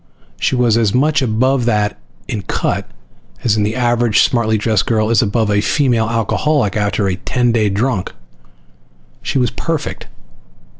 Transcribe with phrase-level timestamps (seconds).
[0.39, 2.89] She was as much above that in cut
[3.43, 7.69] as the average smartly dressed girl is above a female alcoholic after a ten day
[7.69, 8.11] drunk.
[9.21, 10.07] She was perfect.